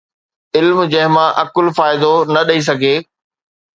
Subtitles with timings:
[0.57, 2.95] علم جنهن مان عقل فائدو نه ڏئي سگهي